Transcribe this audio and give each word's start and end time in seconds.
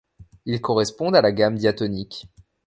Ils 0.47 0.61
correspondent 0.61 1.15
à 1.15 1.21
la 1.21 1.31
gamme 1.31 1.57
diatonique. 1.59 2.25